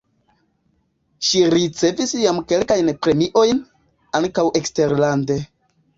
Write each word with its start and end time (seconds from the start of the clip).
Ŝi 1.27 1.41
ricevis 1.53 2.15
jam 2.21 2.39
kelkajn 2.53 2.89
premiojn 3.07 3.61
(ankaŭ 4.21 4.51
eksterlande). 4.63 5.39